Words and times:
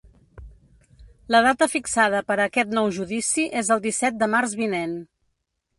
La 1.35 1.41
data 1.47 1.67
fixada 1.73 2.23
per 2.31 2.39
a 2.39 2.49
aquest 2.53 2.75
nou 2.79 2.91
judici 2.99 3.47
és 3.63 3.71
el 3.77 3.87
disset 3.89 4.21
de 4.25 4.35
març 4.37 4.59
vinent. 4.65 5.03